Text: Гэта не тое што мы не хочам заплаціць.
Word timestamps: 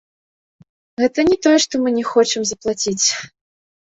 Гэта 1.01 1.19
не 1.29 1.37
тое 1.47 1.57
што 1.67 1.83
мы 1.85 1.89
не 1.99 2.05
хочам 2.13 2.41
заплаціць. 2.53 2.99